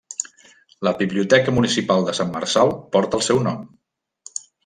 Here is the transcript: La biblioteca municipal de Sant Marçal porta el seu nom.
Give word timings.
La 0.87 0.93
biblioteca 1.01 1.53
municipal 1.57 2.07
de 2.09 2.15
Sant 2.21 2.33
Marçal 2.37 2.73
porta 2.97 3.21
el 3.21 3.25
seu 3.29 3.45
nom. 3.51 3.61